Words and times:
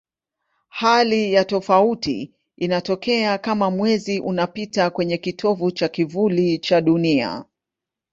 Hali 0.69 1.33
ya 1.33 1.45
tofauti 1.45 2.33
inatokea 2.57 3.37
kama 3.37 3.71
Mwezi 3.71 4.19
unapita 4.19 4.89
kwenye 4.89 5.17
kitovu 5.17 5.71
cha 5.71 5.87
kivuli 5.89 6.59
cha 6.59 6.81
Dunia. 6.81 7.45